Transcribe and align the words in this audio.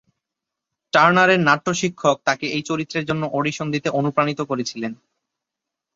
টার্নারের 0.93 1.39
নাট্য 1.47 1.67
শিক্ষক 1.81 2.17
তাকে 2.27 2.45
এই 2.55 2.63
চরিত্রের 2.69 3.07
জন্য 3.09 3.23
অডিশন 3.37 3.67
দিতে 3.75 3.89
অনুপ্রাণিত 3.99 4.39
করেছিল। 4.49 4.83